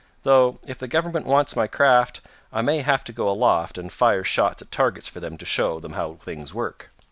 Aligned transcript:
"Though, 0.23 0.59
if 0.65 0.79
the 0.79 0.87
government 0.87 1.27
wants 1.27 1.55
my 1.55 1.67
craft, 1.67 2.21
I 2.51 2.63
may 2.63 2.81
have 2.81 3.03
to 3.03 3.13
go 3.13 3.29
aloft 3.29 3.77
and 3.77 3.93
fire 3.93 4.23
shots 4.23 4.63
at 4.63 4.71
targets 4.71 5.07
for 5.07 5.19
them 5.19 5.37
to 5.37 5.45
show 5.45 5.77
them 5.79 5.93
how 5.93 6.13
things 6.15 6.55
work. 6.55 6.89